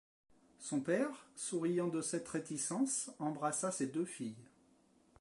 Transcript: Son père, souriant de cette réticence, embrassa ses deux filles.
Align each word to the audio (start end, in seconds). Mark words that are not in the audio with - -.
Son 0.57 0.79
père, 0.79 1.27
souriant 1.35 1.87
de 1.87 2.01
cette 2.01 2.27
réticence, 2.27 3.11
embrassa 3.19 3.69
ses 3.71 3.85
deux 3.85 4.05
filles. 4.05 4.49